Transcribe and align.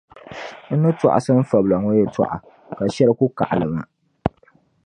N 0.71 0.75
ni 0.81 0.89
tɔɣisi 0.99 1.31
n 1.39 1.47
fabila 1.49 1.77
ŋɔ 1.83 1.91
yɛtɔɣa 1.99 2.37
ka 2.77 2.83
shɛli 2.93 3.13
ku 3.19 3.25
kaɣili 3.37 3.67
ma. 3.73 3.81